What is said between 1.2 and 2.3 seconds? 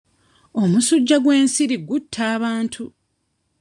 gw'ensiri gutta